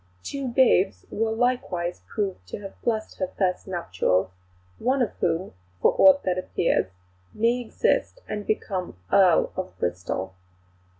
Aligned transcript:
Two 0.23 0.47
babes 0.47 1.05
were 1.11 1.29
likewise 1.29 2.01
proved 2.09 2.47
to 2.47 2.57
have 2.61 2.81
blessed 2.81 3.19
her 3.19 3.27
first 3.37 3.67
nuptials, 3.67 4.31
one 4.79 4.99
of 4.99 5.11
whom, 5.19 5.53
for 5.79 5.93
aught 5.99 6.23
that 6.23 6.39
appears, 6.39 6.87
may 7.35 7.59
exist 7.59 8.19
and 8.27 8.47
become 8.47 8.97
Earl 9.11 9.51
of 9.55 9.77
Bristol." 9.77 10.33